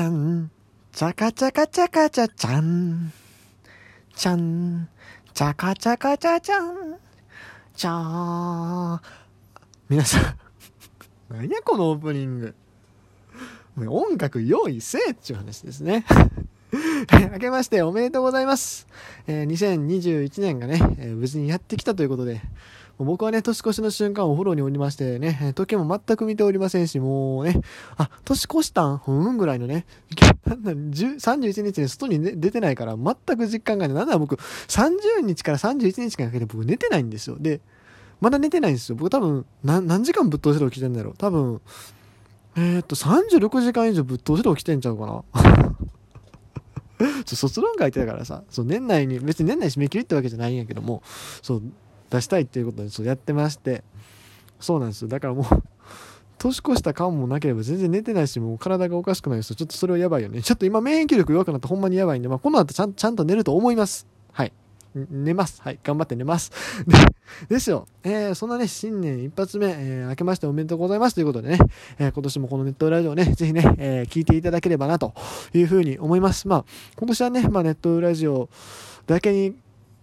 [0.00, 0.50] ちゃん、
[0.92, 3.12] チャカチャカチャカチャちゃん、
[4.16, 4.88] ちゃん、
[5.34, 6.96] チャカチャカチャちゃん、
[7.76, 9.00] ちゃー。
[9.90, 10.38] 皆さん、
[11.28, 12.54] 何やこのオープニング。
[13.76, 16.06] 音楽用意せえっちゅう話ですね。
[17.32, 18.86] 明けましておめでとうございます。
[19.26, 22.40] えー、2021年がね、えー、無事にやってきたということで、
[23.04, 27.60] 僕はね、年越しの瞬間お風呂におりましてね、時計も全く見ておりませんし、もうね、
[27.96, 29.00] あ、年越したん？
[29.06, 29.86] うんぐらいのね、
[30.46, 33.96] 31日に外に、ね、出てないから全く実感がない。
[33.96, 37.36] なんだ僕、30日から31日間かけて僕寝てないんですよ。
[37.38, 37.60] で、
[38.20, 38.96] まだ寝てないんですよ。
[38.96, 41.14] 僕多分、何時間ぶっ通しで起きてんだろう。
[41.16, 41.60] 多分、
[42.56, 45.24] えー、っと、36時間以上ぶっ通しで起きてんちゃうかな。
[47.24, 51.02] 卒論書いてたからさ、そう年内に、別に年内締め切りってわけじゃないんやけども、
[51.42, 51.62] そう、
[52.10, 53.82] 出したいっていうことでそうやってまして、
[54.58, 55.08] そうなんですよ。
[55.08, 55.44] だからもう
[56.38, 59.56] 年越した感もなければ全然寝てないし、もう体がおかしくないですよ。
[59.56, 60.42] ちょっとそれはやばいよね。
[60.42, 64.06] ちょっと今免疫力弱くなってほんまにやばいんで、まあこの後ちゃんちゃんと寝ると思います。
[64.32, 64.52] はい。
[64.94, 65.62] 寝ます。
[65.62, 65.78] はい。
[65.84, 66.50] 頑張って寝ます。
[66.86, 66.96] で
[67.48, 67.86] ですよ。
[68.02, 71.58] えー、そんなね、新年一発目、えー、明けましておめでとうございますということでね、
[71.98, 75.14] えー、今年もこのネットラジオね、ぜひね、えー、聞いていただければなと
[75.54, 76.48] いうふうに思います。
[76.48, 76.64] まあ、
[76.96, 78.48] 今年はね、まあネットラジオ
[79.06, 79.54] だけに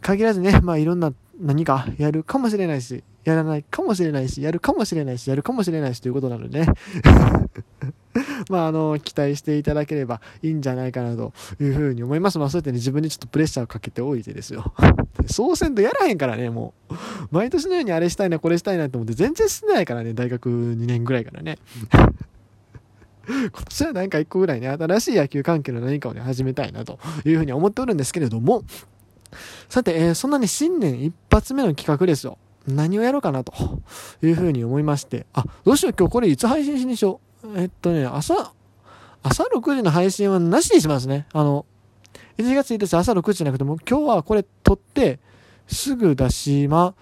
[0.02, 6.68] 限らずね、まあいろんな何かやるかもしれないし、やらないかもしれないし、やるかもしれないし、やるかもしれないしということなのでね。
[8.50, 12.40] まあ、あの、期待していただければいいんじゃないかなというふうに思います。
[12.40, 14.74] まあ、そうやってね、自分にちょっとプレッシャーをかけておいてですよ。
[15.28, 16.94] そうせんとやらへんからね、もう。
[17.32, 21.60] 毎年のようにあれしたいな、これしたいなと思って全然進んでないからね、大学2年ぐらいからね。
[23.28, 28.64] 今年は何か1個ぐらいね、新しい野球関係の何かをね、始めたいなというふうに思っておるんですけれども、
[29.70, 32.38] さて、えー、そんなに新年一発目の企画ですよ。
[32.68, 33.54] 何をやろうかなと
[34.22, 37.60] いうふうに思いまして、あ、どうしよう今日これいつ配信しにしよう。
[37.60, 38.52] えっとね、朝、
[39.24, 41.28] 朝6時の配信はなしにしますね。
[41.34, 41.66] あの、
[42.38, 45.20] 1月1日朝6時じゃなくても、今日はこれ撮って、
[45.68, 46.94] すぐ出しま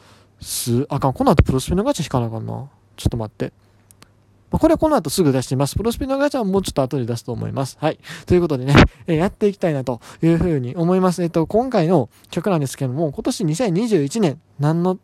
[0.42, 0.86] す。
[0.90, 2.70] あかん、この後プロスピのガチャ引かなあかんな。
[2.96, 3.54] ちょっと待って。
[4.52, 5.76] これはこの後すぐ出しています。
[5.76, 7.78] プロスピのガチャはもうちょっと後で出すと思います。
[7.80, 8.00] はい。
[8.26, 8.76] ということでね、
[9.08, 11.24] えやっていきたいなというふうに思います。
[11.24, 14.98] えっと、今回の曲なんですけども、今年2021年、何の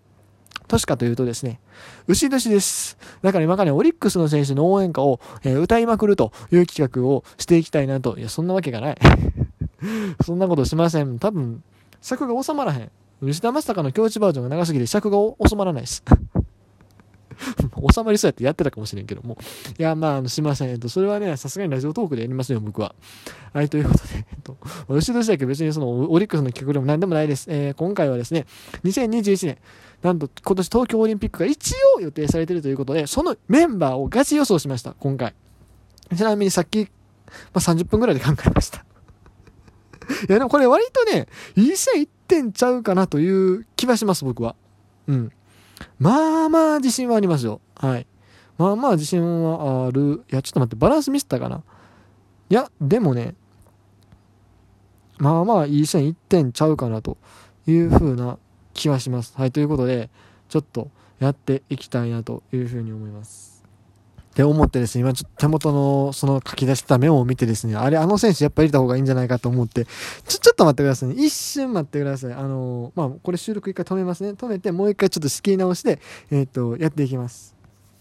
[0.68, 1.60] 年かというとですね、
[2.08, 2.98] 牛年です。
[3.22, 8.18] だから今からね、オリックスの選手の応援歌を、えー、歌いまくるという企画をしていきたいなと。
[8.18, 8.98] いや、そんなわけがない。
[10.24, 11.20] そんなことしません。
[11.20, 11.64] 多分、
[12.02, 12.92] 尺が収まらへん。
[13.24, 16.04] 吉田正尚の境地バージョンが長すぎて尺が収まらないです。
[17.92, 19.38] 収まりそうやってやってたかもしれんけども。
[19.78, 20.70] いや、まあ、すいません。
[20.70, 22.96] えっと、それはね、さすがにラジオトークでやりますよ、僕は。
[23.54, 24.58] はい、ということで、えっと、
[24.90, 27.48] 吉田だけ別にその、オリックスの企画でも何でもないです。
[27.50, 28.46] えー、今回はですね、
[28.84, 29.58] 2021年、
[30.02, 35.34] なんと今年東京オリンピックが一応予定されているということで、そのメンバーをガチ予想しました、今回。
[36.16, 36.86] ちなみにさっき、ま
[37.56, 38.86] あ、30分ぐらいで考えました。
[40.28, 44.56] いや、でもこれ割とね、いい線いってんちゃうかなという気はします、僕は。
[45.08, 45.32] うん。
[46.00, 47.62] まあまあ自信はありますよ。
[47.76, 48.08] はい。
[48.58, 50.24] まあまあ自信はある。
[50.32, 51.64] いや、ちょっと待って、バランスミスったかな？
[52.50, 53.36] いや、でもね、
[55.18, 57.18] まあまあいい線1点ちゃうかなと
[57.68, 58.38] いうふうな
[58.74, 59.34] 気はします。
[59.38, 60.10] はい、ということで、
[60.50, 63.61] ちょっとやっていきたいなというふうに思います。
[64.32, 69.86] って思ってですね、今ちょっと手元のその書き出したメモを見てですね、あれ、あの選手やっぱ入れた方がいいんじゃないかと思って、
[70.26, 71.16] ちょ、ちょっと待ってくださいね。
[71.16, 72.34] 一瞬待ってください。
[72.34, 74.30] あの、まあ、これ収録一回止めますね。
[74.30, 76.00] 止めて、もう一回ちょっと仕切り直して、
[76.32, 77.58] えっ、ー、と、やっていきます。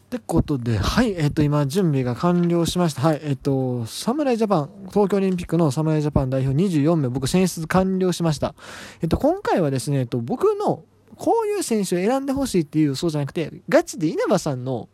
[0.07, 3.03] ってことで、はい、えっ、ー、と、今、準備が完了しました。
[3.03, 8.55] はい、えっ、と、侍ジャパン、東京オリンピックの侍ジャパン代表24名、僕選出完了しました。
[9.03, 10.85] えっ、と、今回はですね、えっと、僕の
[11.21, 14.89] こういう選手を選んでほしいっていうそうじゃなくて、ガチで稲葉さんの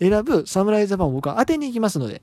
[0.00, 2.22] 選ぶ侍ジャパンを僕は当てに行きますので、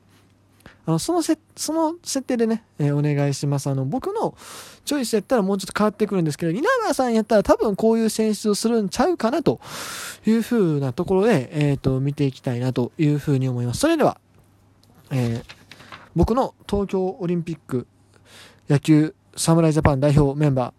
[0.85, 3.69] あの、そのせ、その設定でね、えー、お願いします。
[3.69, 4.35] あの、僕の
[4.83, 9.59] チョイスやったらもうちょっと変わってくるんですけど、稲葉さんやったら多分こういう選出をするんちゃうかなと
[10.25, 13.81] いうふうなところで、えっ、ー、と、見ていきたいなというふうに思います。
[13.81, 14.19] それでは、
[15.11, 15.55] えー、
[16.15, 17.87] 僕の東京オリンピック
[18.69, 20.73] 野球侍ジャパン代表メンバ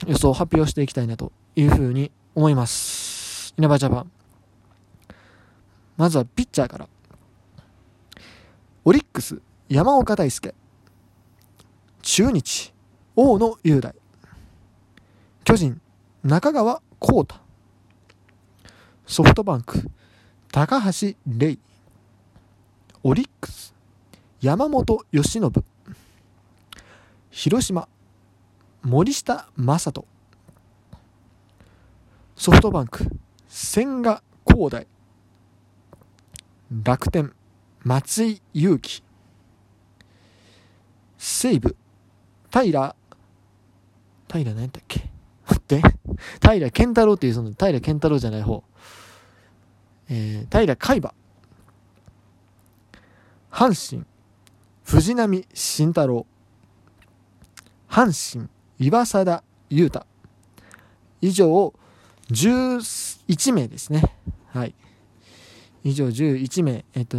[0.00, 3.54] ー予想を発表していきたいなというふうに思います。
[3.56, 4.13] 稲葉ジャパン。
[5.96, 6.88] まずはピッチャーから。
[8.84, 10.54] オリックス、山岡大輔。
[12.02, 12.72] 中日、
[13.16, 13.94] 大野雄大。
[15.44, 15.80] 巨人、
[16.22, 17.36] 中川幸太。
[19.06, 19.88] ソフトバンク、
[20.50, 21.58] 高橋玲。
[23.02, 23.74] オリックス、
[24.40, 25.50] 山本由伸。
[27.30, 27.88] 広島、
[28.82, 30.06] 森下正人。
[32.36, 33.06] ソフトバンク、
[33.48, 34.86] 千賀滉大。
[36.82, 37.32] 楽天、
[37.84, 39.02] 松井裕樹。
[41.18, 41.76] 西武、
[42.50, 42.96] 平、
[44.28, 45.08] 平何やったっけ？
[45.46, 45.82] 待って。
[46.40, 48.64] 平健太郎っていう、その平健太郎じゃない方。
[50.08, 51.14] えー、平海馬。
[53.52, 54.04] 阪神、
[54.82, 56.26] 藤波慎太郎。
[57.88, 58.48] 阪神、
[58.80, 60.04] 岩貞裕太。
[61.20, 61.72] 以上、
[62.30, 64.02] 11名ですね。
[64.48, 64.74] はい。
[65.84, 66.84] 以上11名。
[66.94, 67.18] えっと、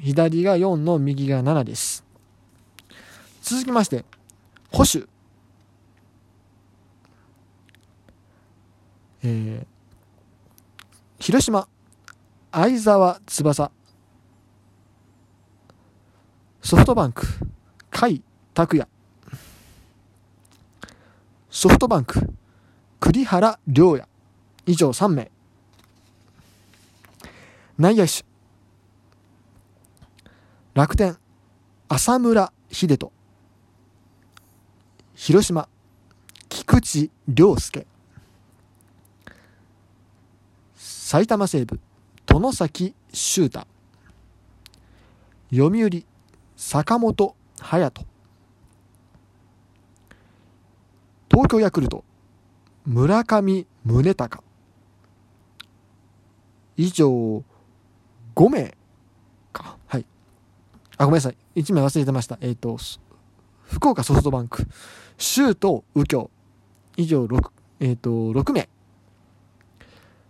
[0.00, 2.04] 左が4の右が7です。
[3.42, 4.06] 続きまして、
[4.72, 5.06] 保守。
[9.22, 9.66] えー、
[11.18, 11.68] 広島、
[12.50, 13.70] 相沢翼。
[16.62, 17.26] ソフトバンク、
[17.90, 18.22] 甲斐
[18.54, 18.88] 拓也。
[21.50, 22.32] ソフトバンク、
[23.00, 24.08] 栗原良也。
[24.64, 25.30] 以上3名。
[27.78, 28.24] 内野手、
[30.74, 31.16] 楽天、
[31.88, 33.12] 浅村秀人。
[35.14, 35.68] 広島、
[36.48, 37.86] 菊池涼介。
[40.74, 41.78] 埼玉西部、
[42.26, 43.68] 外崎修太。
[45.52, 46.04] 読売、
[46.56, 48.06] 坂本勇人。
[51.30, 52.02] 東京ヤクルト、
[52.84, 54.42] 村上宗隆。
[56.76, 57.44] 以上、
[58.38, 58.72] 5名
[59.52, 59.76] か。
[59.88, 60.06] はい。
[60.96, 61.36] あ、ごめんなさい。
[61.56, 62.38] 1名忘れてました。
[62.40, 62.78] えっ、ー、と、
[63.64, 64.64] 福岡ソフトバンク、
[65.16, 66.30] 周東右京。
[66.96, 67.50] 以上6、
[67.80, 68.68] えっ、ー、と、6名。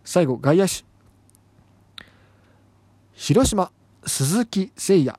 [0.05, 0.85] 最後、外野手。
[3.13, 3.71] 広島、
[4.07, 5.19] 鈴木誠也。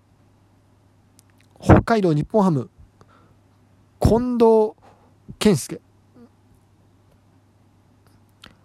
[1.61, 2.71] 北海道日本ハム、
[3.99, 4.73] 近藤
[5.37, 5.79] 健介。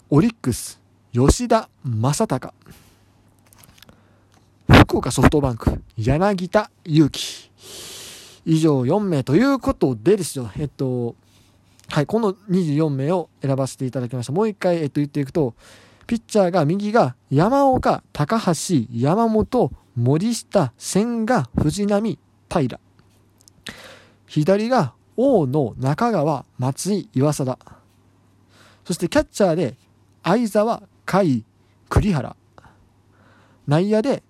[0.08, 0.80] オリックス、
[1.12, 2.54] 吉田正尚。
[4.94, 7.50] 福岡ソフトバンク、柳田悠岐。
[8.44, 11.16] 以上4名ということでですよ、えっと、
[11.88, 14.32] はい、この24名を選ばせていただきました。
[14.32, 15.56] もう一回、えっと、言っていくと、
[16.06, 22.16] ピッチャーが右が山岡、高橋、山本、森下、千賀、藤波、
[22.48, 22.80] 平。
[24.28, 27.58] 左が大野、中川、松井、岩貞。
[28.84, 29.74] そしてキャッチャーで
[30.22, 31.42] 相沢、甲斐、
[31.88, 32.36] 栗原。
[33.66, 34.22] 内野で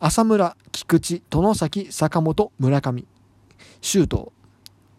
[0.00, 3.06] 浅村、菊池、殿崎、坂本、村上、
[3.80, 4.28] 周東。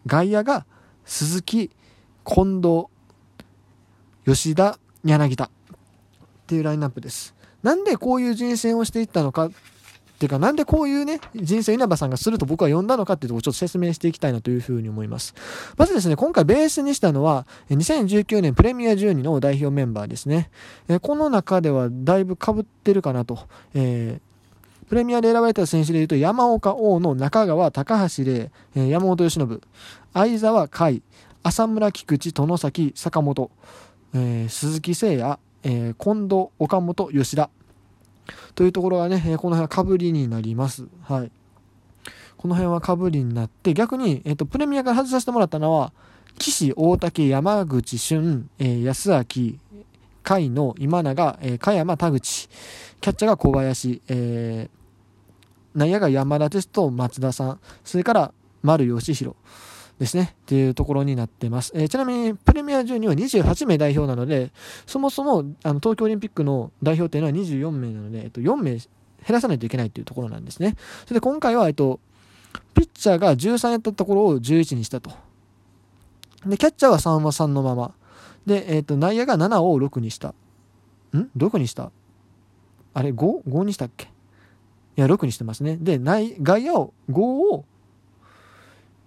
[0.06, 0.66] 外野が
[1.04, 1.70] 鈴木、
[2.24, 2.86] 近藤、
[4.24, 5.50] 吉田、柳田っ
[6.46, 7.34] ていうラインナップです。
[7.62, 9.50] なんでこういう人選をしていったのかっ
[10.18, 15.34] ていうか、なんでこういうね、人生稲葉さんがすると僕は呼んだのかっていうところをちょっと説明していきたいなというふうに思います。
[15.76, 20.50] まずですね、今回ベースにしたのは、2019年プレミア12の代表メンバーですね。
[21.02, 23.38] この中ではだいぶ被ってるかなと。
[23.74, 24.27] えー
[24.88, 29.60] プレミアで選ばれた選手でいうと、山岡王の中川、高橋礼、山本由伸、
[30.14, 31.02] 相沢海、
[31.42, 33.50] 浅村菊池、殿崎、坂本、
[34.14, 37.50] えー、鈴木誠也、えー、近藤、岡本、吉田。
[38.54, 40.86] というところがね、えこの辺はかぶりになります。
[41.02, 41.30] はい。
[42.36, 45.92] この辺はかぶりになって、逆に、えっ、と、プレミアから外させてもらったのは、
[46.38, 49.18] 岸、大竹、山口、俊、えー、安明、
[50.24, 52.48] 甲斐の今永、えー、加山、田口、
[53.00, 54.77] キャッチャーが小林、えー、
[55.78, 58.32] 内野が山田ですと松田さん、それから
[58.62, 59.36] 丸義弘
[59.98, 61.72] ですね、っていうところになってます。
[61.74, 64.52] えー、ちなみに、プレミア12は28名代表なので、
[64.86, 68.86] そもそもあの東京オリンピックの代表っていうのは24名なので、えっと、4名減
[69.30, 70.76] らさないといけないというところなんですね。
[71.06, 72.00] それで今回は、えっと、
[72.74, 75.10] ピッチャーが13やったところを11にしたと。
[76.46, 77.92] で、キャッチャーは3は3のまま。
[78.46, 80.28] で、えっと、内野が7を6にした。
[81.16, 81.28] ん？
[81.36, 81.90] どこにした？
[82.94, 84.08] あれ 5?5 にしたっけ？
[84.98, 85.78] いや、6にしてますね。
[85.80, 87.64] で、内外野を5を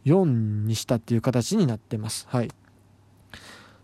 [0.06, 0.26] 4
[0.66, 2.28] にしたっていう形になってます。
[2.30, 2.50] はい。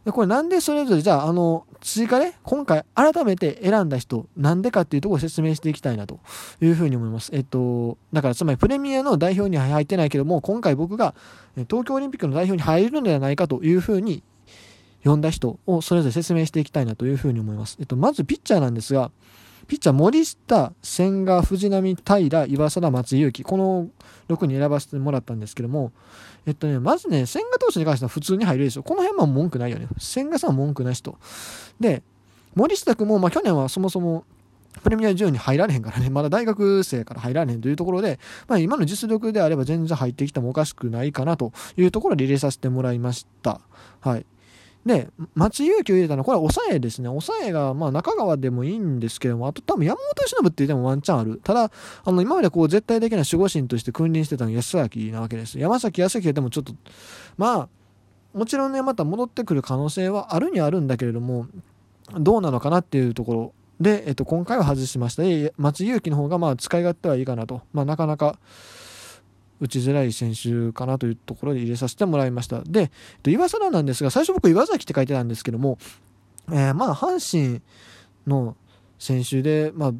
[0.06, 6.22] でこれなんでそれぞれじゃあ、あの、追加で今回改めて選んだ人、なんでかっていうところを説明していきたいなと
[6.62, 7.30] いうふうに思います。
[7.34, 11.14] えっと、だからつまりプレミアの代表には入ってないけども、今回僕が
[11.70, 14.24] 東京オリンピックの代表に入るのではないかというふうに
[15.04, 17.76] 呼んだ人をそれぞれ説明していきたいなというふうに思います。
[17.82, 19.12] えっと、まずピッチャーなんですが、
[19.68, 23.88] ピッチャー森下、千賀、藤浪、平、岩貞、松井裕樹、この
[24.30, 25.92] 6人選ばせてもらったんですけども、
[26.46, 28.84] えっとね、まずね、千賀投手に関しては普通に入るでしょ。
[28.84, 29.88] この辺も文句ないよね。
[30.00, 31.18] 千賀さんは文句なしと。
[31.80, 32.02] で、
[32.56, 34.24] 森下君も、まあ、去年はそもそも
[34.84, 43.60] プレミア10に入られへんからね、まだ大学生から入られへんというところで、まあ、今の実力であれば全然入ってきてもおかしくないかなというところで入れさせてもらいました。
[44.00, 44.26] はい。
[44.86, 47.08] で、松井裕樹を入れたのは、これは抑えですね。
[47.08, 51.42] 抑えが、まあ、中川でもいいんですけども、あと多分山本由伸って言ってもワンチャンある。
[51.44, 51.72] ただ、
[52.06, 55.60] あの、今までこう、絶対的な守護神として君臨してたのは安崎なわけです。
[55.60, 56.74] 山崎康崎でもちょっと、
[57.38, 57.70] まあ、
[58.34, 61.48] もちろんね、また戻ってくる可能性はあるにはあるんだけれども、
[62.18, 65.24] どうなのかなっていうところで、えっと、今回は外しました。
[65.58, 67.62] 松井裕樹の方が、まあ、使い勝手はいいかなと。
[67.74, 68.40] まあ、なかなか、
[69.60, 72.62] 打ちづらい選手かなというところで入れさせてもらいました。
[72.62, 72.92] で、
[73.26, 75.78] 岩貞なんですが、最初僕岩崎って書いてたんですけども、
[76.52, 77.62] えー、まあ、阪神
[78.26, 78.56] の
[79.00, 79.94] 選手で、まあ、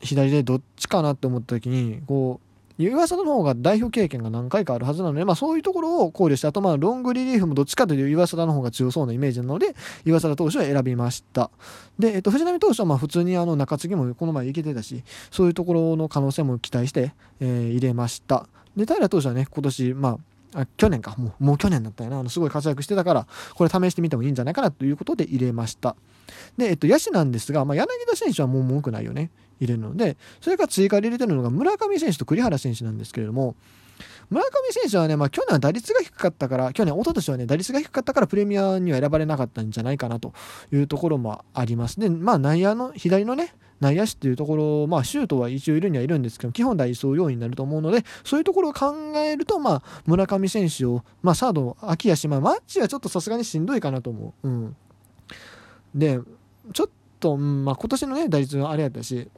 [0.00, 2.44] 左でどっちかなって思った時に、こう、
[2.76, 11.52] 岩貞の方が代表経験が何回かあるはずなので、まあ、そういうところを考慮して、あとまあロングリリーフもどっちかというと岩貞の方が強そうなイメージなので、岩貞投手を選びました。
[12.00, 18.48] で、えっと、藤浪投手はまあ普通にあの中継ぎもこの前いけてたし、そういうところの可能性も期待して、えー、入れました。
[18.76, 20.18] で、平投手はね、今年、ま
[20.52, 25.96] あ、あ去年か、もう、もう去年だったよな、あの、すごい活躍してたから、これ試してみてもいいんじゃないかなということで入れました。
[26.56, 33.56] で、えっと、野手なんですが、まあ、柳田選手はもう文句ないよね、入れるので、それから追加で入れてるのが村上選手と栗原選手なんですけれども、
[34.30, 40.32] 村上選手はね、まあ、去年は打率が低かったから、去年、一昨年はね、打率が低かったから、プレミアには選ばれなかったんじゃないかなと
[40.72, 42.00] いうところもあります。
[42.00, 54.48] で、まあ、内野の、左のね、内野手っていうところ、まあ、シュートは一応いるにはいるんですけど、基本代走要員になると思うので、そういうところを考えると、まあ、村上選手を、まあ、サード、秋やし、まあ、マッチはちょっとさすがにしんどいかなと思う。
[54.48, 54.76] うん。
[55.94, 56.20] で、
[56.72, 56.88] ちょっ
[57.20, 59.28] と、まあ、今年のね、打率はあれやったし、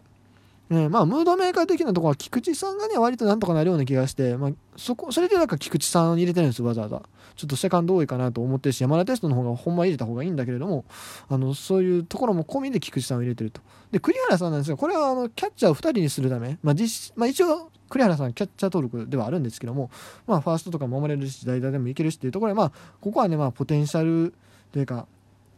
[0.69, 7.03] ね、まあ、ムードメーカー的なところは菊池さんがね、割となんとかなるような気がして、まあ、そこ、それでなんか菊池さん入れてるんですわざわざ。
[7.37, 10.85] ちょっとセカンド多いかなと思ってるし、山田テストの方がほんま入れた方がいいんだけれども、
[11.29, 13.61] あの、そういうところも込みで菊池さんを入れてると。
[13.93, 19.91] で、栗原さんなんですが、これはあの、キャッチャーを2人にするため、まあ、実、まあ、一応、栗原さんキャッチャー登録ではあるんですけども、
[20.27, 24.35] まあ、ファーストとか守れるし、代打でもいけるしっていうところで、まあ、ここはね、まあ、ポテンシャル
[24.73, 25.07] というか、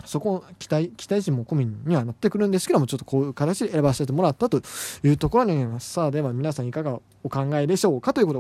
[0.05, 4.63] そこ期待期待値も込みにはなってくるんですけどもちょっとこういう形で選ばせてもらったと
[5.03, 5.93] いうところになります。
[5.93, 8.15] さあでは皆さんいかがお考えでしょうか？
[8.15, 8.37] ということ